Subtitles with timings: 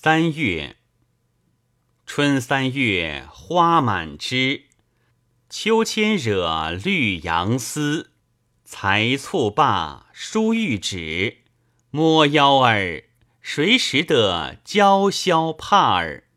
[0.00, 0.76] 三月
[2.06, 4.66] 春三月花满枝。
[5.50, 8.12] 秋千惹绿杨丝
[8.64, 11.38] 裁促罢书玉指。
[11.90, 13.06] 摸腰儿
[13.40, 16.27] 谁识得娇羞帕儿？